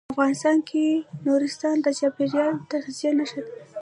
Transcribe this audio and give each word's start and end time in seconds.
افغانستان 0.13 0.57
کې 0.69 0.85
نورستان 1.25 1.75
د 1.81 1.87
چاپېریال 1.99 2.53
د 2.57 2.63
تغیر 2.85 3.13
نښه 3.19 3.39
ده. 3.45 3.51